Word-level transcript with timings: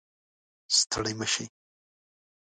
ستړي 0.77 1.13
مه 1.19 1.27
شئ 1.33 1.45